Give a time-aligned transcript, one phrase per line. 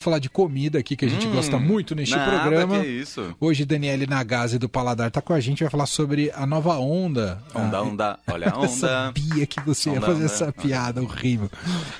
[0.00, 2.80] falar de comida aqui, que a gente Hum, gosta muito neste nada, programa.
[2.80, 3.34] que isso.
[3.40, 7.42] Hoje, Daniele Nagase do Paladar tá com a gente, vai falar sobre a nova onda.
[7.52, 8.68] Onda, Ah, onda, olha a Eu onda.
[8.68, 10.32] sabia que você ia Onda, fazer onda.
[10.32, 11.50] essa piada horrível.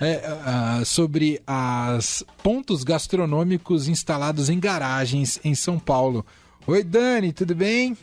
[0.00, 6.26] É, ah, sobre as pontos gastronômicos instalados em garagens em São Paulo.
[6.66, 7.96] Oi, Dani, tudo bem?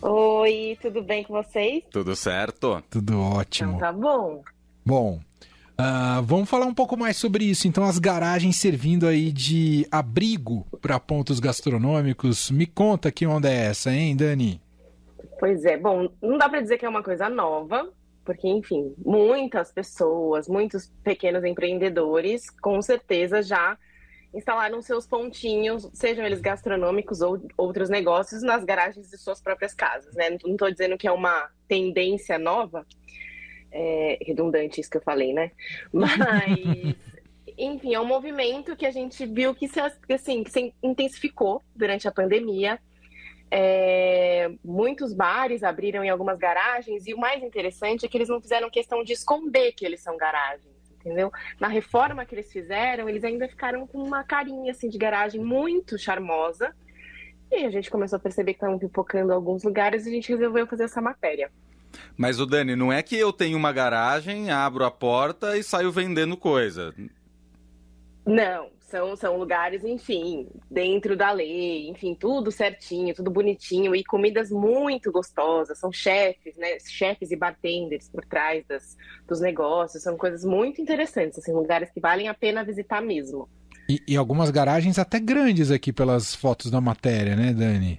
[0.00, 1.84] Oi, tudo bem com vocês?
[1.92, 2.82] Tudo certo?
[2.90, 3.76] Tudo ótimo.
[3.76, 4.42] Então tá bom.
[4.84, 5.20] Bom,
[5.84, 7.66] ah, vamos falar um pouco mais sobre isso.
[7.66, 12.52] Então, as garagens servindo aí de abrigo para pontos gastronômicos.
[12.52, 14.60] Me conta que onda é essa, hein, Dani?
[15.40, 17.90] Pois é, bom, não dá pra dizer que é uma coisa nova,
[18.24, 23.76] porque, enfim, muitas pessoas, muitos pequenos empreendedores, com certeza já
[24.32, 30.14] instalaram seus pontinhos, sejam eles gastronômicos ou outros negócios, nas garagens de suas próprias casas,
[30.14, 30.30] né?
[30.44, 32.86] Não estou dizendo que é uma tendência nova,
[33.72, 35.50] é redundante isso que eu falei, né?
[35.92, 36.94] Mas,
[37.58, 42.06] enfim, é um movimento que a gente viu que se, assim, que se intensificou durante
[42.06, 42.78] a pandemia.
[43.54, 48.40] É, muitos bares abriram em algumas garagens e o mais interessante é que eles não
[48.40, 51.30] fizeram questão de esconder que eles são garagens, entendeu?
[51.60, 55.98] Na reforma que eles fizeram, eles ainda ficaram com uma carinha assim de garagem muito
[55.98, 56.74] charmosa.
[57.50, 60.66] E a gente começou a perceber que estavam pipocando alguns lugares e a gente resolveu
[60.66, 61.52] fazer essa matéria.
[62.16, 65.90] Mas o Dani, não é que eu tenho uma garagem, abro a porta e saio
[65.90, 66.94] vendendo coisa.
[68.24, 74.50] Não, são, são lugares, enfim, dentro da lei, enfim, tudo certinho, tudo bonitinho e comidas
[74.50, 75.78] muito gostosas.
[75.78, 76.78] São chefes, né?
[76.78, 78.96] Chefes e bartenders por trás das,
[79.26, 80.02] dos negócios.
[80.02, 83.48] São coisas muito interessantes, assim, lugares que valem a pena visitar mesmo.
[83.88, 87.98] E, e algumas garagens até grandes aqui pelas fotos da matéria, né, Dani?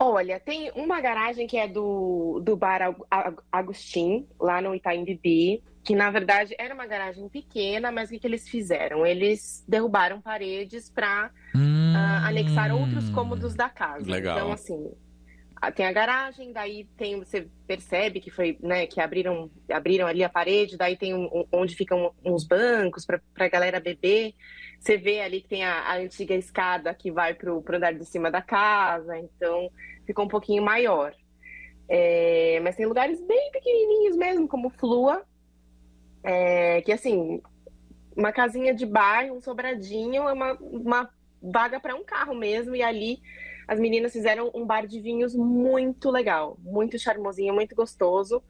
[0.00, 5.04] Olha, tem uma garagem que é do, do bar Ag- Ag- Agostinho, lá no Itaim
[5.04, 9.04] Bibi, que na verdade era uma garagem pequena, mas o que, que eles fizeram?
[9.04, 14.08] Eles derrubaram paredes para Hum, ah, anexar outros cômodos da casa.
[14.08, 14.36] Legal.
[14.36, 14.92] Então, assim,
[15.74, 20.28] tem a garagem, daí tem, você percebe que foi, né, que abriram, abriram ali a
[20.28, 24.34] parede, daí tem um- onde ficam uns bancos para a galera beber.
[24.78, 28.04] Você vê ali que tem a, a antiga escada que vai pro, pro andar de
[28.04, 29.70] cima da casa, então
[30.06, 31.14] ficou um pouquinho maior.
[31.88, 35.24] É, mas tem lugares bem pequenininhos mesmo, como Flua,
[36.22, 37.40] é, que assim,
[38.16, 41.10] uma casinha de bairro, um sobradinho, é uma, uma
[41.42, 43.20] vaga para um carro mesmo, e ali
[43.68, 48.42] as meninas fizeram um bar de vinhos muito legal, muito charmosinho, muito gostoso.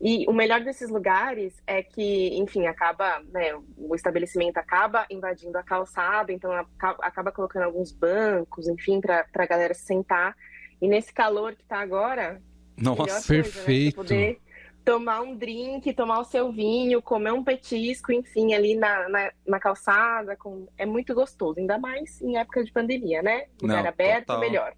[0.00, 5.62] E o melhor desses lugares é que, enfim, acaba, né, o estabelecimento acaba invadindo a
[5.62, 10.36] calçada, então aca- acaba colocando alguns bancos, enfim, para a galera se sentar.
[10.82, 12.40] E nesse calor que tá agora,
[12.76, 13.42] Nossa, coisa, né?
[13.42, 13.96] Perfeito.
[13.96, 14.40] poder
[14.84, 19.58] tomar um drink, tomar o seu vinho, comer um petisco, enfim, ali na, na, na
[19.60, 20.66] calçada, com...
[20.78, 23.44] é muito gostoso, ainda mais em época de pandemia, né?
[23.60, 24.40] Lugar Não, aberto, total.
[24.40, 24.72] melhor.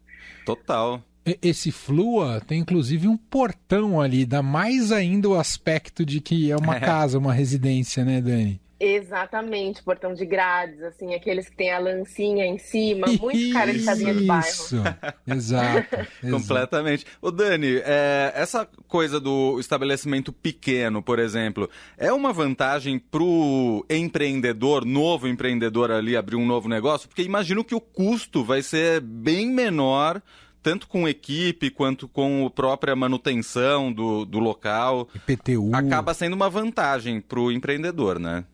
[0.45, 1.03] total.
[1.27, 6.51] E- Esse Flua tem inclusive um portão ali, dá mais ainda o aspecto de que
[6.51, 6.81] é uma É.
[6.81, 8.61] casa, uma residência, né, Dani?
[8.85, 13.85] Exatamente, portão de grades, assim, aqueles que tem a lancinha em cima, muito cara de
[13.85, 14.45] casinha de bairro.
[14.45, 14.77] Isso,
[15.25, 15.97] exato.
[16.29, 17.07] Completamente.
[17.21, 24.85] Ô Dani, é, essa coisa do estabelecimento pequeno, por exemplo, é uma vantagem pro empreendedor,
[24.85, 27.09] novo empreendedor ali abrir um novo negócio?
[27.09, 30.21] Porque imagino que o custo vai ser bem menor,
[30.61, 35.09] tanto com equipe quanto com a própria manutenção do, do local.
[35.15, 35.71] IPTU.
[35.73, 38.45] Acaba sendo uma vantagem pro empreendedor, né?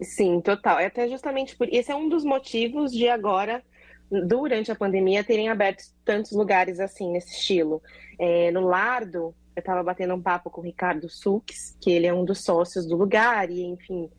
[0.00, 0.78] Sim, total.
[0.78, 3.62] É até justamente por esse é um dos motivos de agora,
[4.10, 7.82] durante a pandemia, terem aberto tantos lugares assim, nesse estilo.
[8.18, 12.12] É, no Lardo, eu estava batendo um papo com o Ricardo Sux, que ele é
[12.12, 14.10] um dos sócios do lugar, e enfim,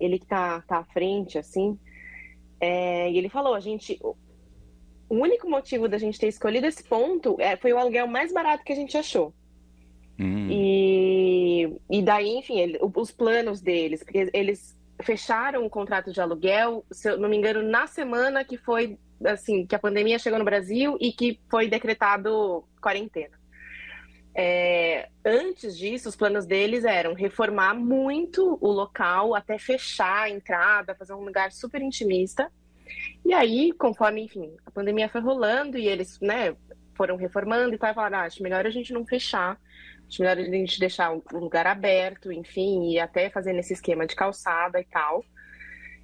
[0.00, 1.78] ele que tá, tá à frente, assim.
[2.60, 3.98] É, e ele falou, a gente.
[5.10, 8.62] O único motivo da gente ter escolhido esse ponto é, foi o aluguel mais barato
[8.62, 9.32] que a gente achou.
[10.18, 10.48] Hum.
[10.50, 16.84] E, e daí, enfim, ele- os planos deles, porque eles fecharam o contrato de aluguel,
[16.90, 20.44] se eu não me engano, na semana que foi assim, que a pandemia chegou no
[20.44, 23.36] Brasil e que foi decretado quarentena.
[24.34, 30.94] É, antes disso, os planos deles eram reformar muito o local, até fechar a entrada,
[30.94, 32.50] fazer um lugar super intimista.
[33.24, 36.54] E aí, conforme, enfim, a pandemia foi rolando e eles, né,
[36.98, 39.56] foram reformando e tal, falaram, ah, acho melhor a gente não fechar,
[40.06, 44.16] acho melhor a gente deixar o lugar aberto, enfim, e até fazer nesse esquema de
[44.16, 45.24] calçada e tal.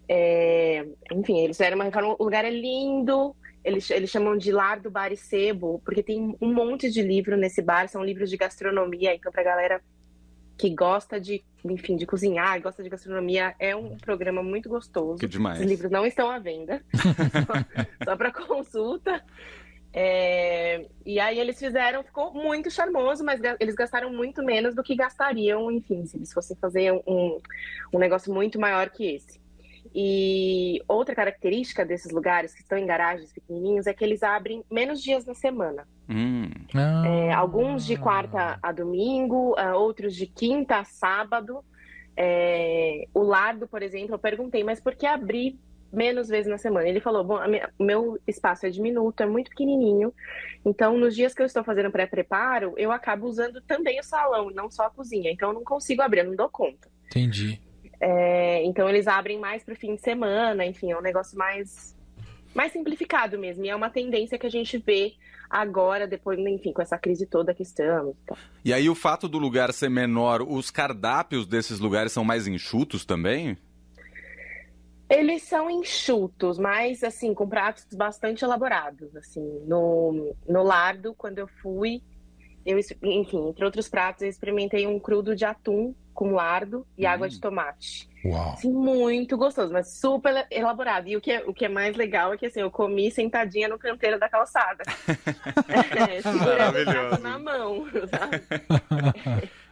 [0.09, 4.79] É, enfim, eles fizeram uma reforma, o lugar é lindo, eles, eles chamam de lar
[4.79, 8.37] do bar e sebo, porque tem um monte de livro nesse bar, são livros de
[8.37, 9.83] gastronomia, então pra galera
[10.57, 15.19] que gosta de enfim, de cozinhar, gosta de gastronomia, é um programa muito gostoso.
[15.19, 15.59] Que demais.
[15.59, 19.25] Os livros não estão à venda, só, só para consulta.
[19.97, 24.97] É, e aí eles fizeram, ficou muito charmoso, mas eles gastaram muito menos do que
[24.97, 27.41] gastariam, enfim, se eles fossem fazer um,
[27.93, 29.41] um negócio muito maior que esse.
[29.95, 35.01] E outra característica desses lugares que estão em garagens pequenininhos é que eles abrem menos
[35.01, 35.87] dias na semana.
[36.09, 36.51] Hum.
[36.75, 37.05] Ah.
[37.07, 41.65] É, alguns de quarta a domingo, uh, outros de quinta a sábado.
[42.17, 45.57] É, o Lardo, por exemplo, eu perguntei, mas por que abrir
[45.95, 46.89] menos vezes na semana?
[46.89, 47.39] Ele falou: bom,
[47.79, 50.13] o meu espaço é diminuto, é muito pequenininho,
[50.65, 54.71] então nos dias que eu estou fazendo pré-preparo, eu acabo usando também o salão, não
[54.71, 56.89] só a cozinha, então eu não consigo abrir, eu não dou conta.
[57.07, 57.61] Entendi.
[58.01, 61.97] É, então eles abrem mais para o fim de semana, enfim, é um negócio mais,
[62.55, 63.65] mais simplificado mesmo.
[63.65, 65.15] E é uma tendência que a gente vê
[65.49, 68.15] agora, depois, enfim, com essa crise toda que estamos.
[68.25, 68.37] Então.
[68.65, 73.05] E aí o fato do lugar ser menor, os cardápios desses lugares são mais enxutos
[73.05, 73.57] também?
[75.09, 79.15] Eles são enxutos, mas assim, com pratos bastante elaborados.
[79.17, 82.03] Assim, no, no Lardo, quando eu fui,
[82.65, 87.09] eu, enfim, entre outros pratos, eu experimentei um crudo de atum com lardo e hum.
[87.11, 88.09] água de tomate.
[88.25, 88.53] Uau.
[88.53, 91.09] Assim, muito gostoso, mas super elaborado.
[91.09, 93.69] E o que, é, o que é mais legal é que assim, eu comi sentadinha
[93.69, 94.83] no canteiro da calçada.
[96.09, 99.51] é, segurando na mão, sabe?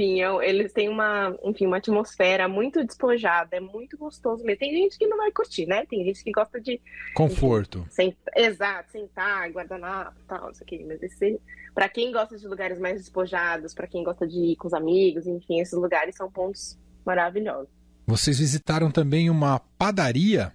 [0.00, 4.58] enfim, eu, eles têm uma, enfim, uma atmosfera muito despojada, é muito gostoso mesmo.
[4.58, 5.84] Tem gente que não vai curtir, né?
[5.84, 6.80] Tem gente que gosta de.
[7.14, 7.86] Conforto.
[7.92, 10.82] Enfim, exato, sentar, guardanapo e tal, isso aqui.
[10.84, 11.38] Mas esse
[11.74, 15.26] para quem gosta de lugares mais despojados, para quem gosta de ir com os amigos,
[15.26, 17.68] enfim, esses lugares são pontos maravilhosos.
[18.06, 20.52] Vocês visitaram também uma padaria?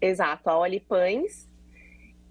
[0.00, 1.47] Exato, a Oli Pães,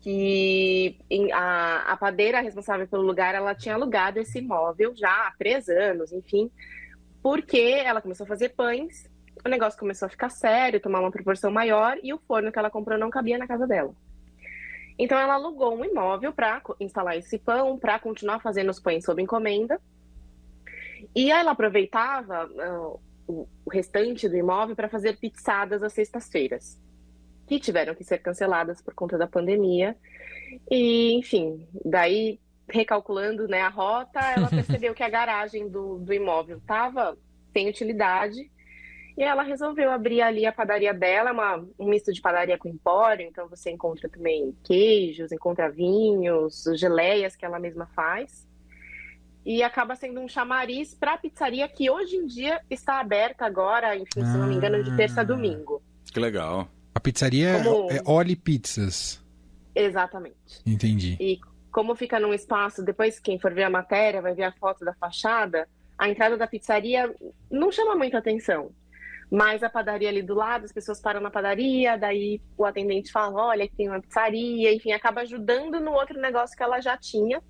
[0.07, 0.95] que
[1.33, 6.13] a, a padeira responsável pelo lugar, ela tinha alugado esse imóvel já há três anos,
[6.13, 6.49] enfim,
[7.21, 9.11] porque ela começou a fazer pães,
[9.45, 12.69] o negócio começou a ficar sério, tomar uma proporção maior, e o forno que ela
[12.69, 13.93] comprou não cabia na casa dela.
[14.97, 19.21] Então ela alugou um imóvel para instalar esse pão, para continuar fazendo os pães sob
[19.21, 19.77] encomenda.
[21.13, 26.79] E ela aproveitava uh, o restante do imóvel para fazer pizzadas às sextas-feiras,
[27.47, 29.95] que tiveram que ser canceladas por conta da pandemia.
[30.69, 32.39] E, enfim, daí
[32.69, 37.17] recalculando né, a rota, ela percebeu que a garagem do, do imóvel estava
[37.53, 38.51] sem utilidade
[39.17, 43.25] e ela resolveu abrir ali a padaria dela, uma, um misto de padaria com empório,
[43.25, 48.47] então você encontra também queijos, encontra vinhos, geleias que ela mesma faz.
[49.43, 53.95] E acaba sendo um chamariz para a pizzaria que hoje em dia está aberta agora,
[53.95, 55.81] enfim, se não me engano, de terça a domingo.
[56.13, 56.67] Que legal.
[56.97, 57.91] A pizzaria como...
[57.91, 59.23] é Oli Pizzas.
[59.75, 60.35] Exatamente.
[60.65, 61.15] Entendi.
[61.19, 61.39] E
[61.71, 64.95] como fica num espaço, depois quem for ver a matéria vai ver a foto da
[64.95, 67.13] fachada, a entrada da pizzaria
[67.51, 68.71] não chama muita atenção.
[69.29, 73.43] Mas a padaria ali do lado, as pessoas param na padaria, daí o atendente fala:
[73.43, 77.43] olha, que tem uma pizzaria, enfim, acaba ajudando no outro negócio que ela já tinha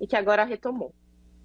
[0.00, 0.94] e que agora retomou.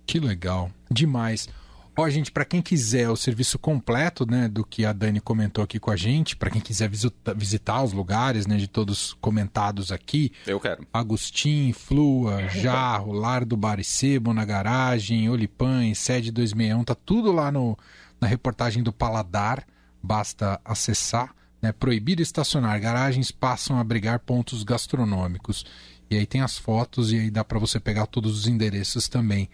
[0.06, 1.50] Que legal, demais.
[1.96, 5.78] Ó, gente, para quem quiser o serviço completo, né, do que a Dani comentou aqui
[5.78, 10.32] com a gente, para quem quiser visita, visitar os lugares, né, de todos comentados aqui.
[10.48, 10.88] Eu quero.
[10.94, 17.32] Agostinho, Flua, Jarro, Lar do Bar e Sebo, na garagem, Olipães, Sede 261, tá tudo
[17.32, 17.78] lá no,
[18.22, 19.66] na reportagem do Paladar,
[20.02, 21.36] basta acessar.
[21.62, 21.72] Né?
[21.72, 25.66] Proibido estacionar, garagens passam a abrigar pontos gastronômicos.
[26.10, 29.50] E aí tem as fotos e aí dá para você pegar todos os endereços também.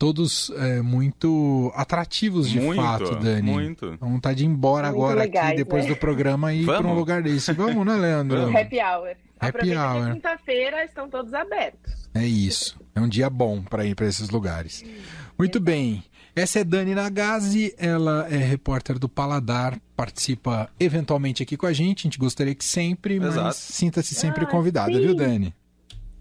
[0.00, 3.52] Todos é, muito atrativos de muito, fato, Dani.
[3.52, 3.98] Muito.
[3.98, 5.90] Dá vontade de ir embora muito agora legais, aqui, depois né?
[5.90, 7.52] do programa e ir para um lugar desse.
[7.52, 8.40] Vamos, né, Leandro?
[8.40, 8.58] Vamos.
[8.58, 9.10] Happy hour.
[9.10, 10.06] Happy Aproveita hour.
[10.06, 12.08] que quinta-feira estão todos abertos.
[12.14, 12.80] É isso.
[12.94, 14.82] É um dia bom para ir para esses lugares.
[15.38, 16.02] Muito bem.
[16.34, 22.00] Essa é Dani Nagase, ela é repórter do Paladar, participa eventualmente aqui com a gente.
[22.00, 25.00] A gente gostaria que sempre, mas sinta-se sempre Ah, convidada, sim.
[25.00, 25.54] viu, Dani?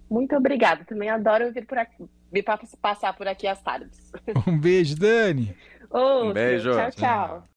[0.10, 0.84] Muito obrigada.
[0.84, 2.10] Também adoro vir por aqui,
[2.44, 4.12] pa- passar por aqui às tardes.
[4.48, 5.56] Um beijo, Dani.
[5.90, 6.30] Outro.
[6.30, 6.72] Um beijo.
[6.72, 7.44] Tchau, tchau.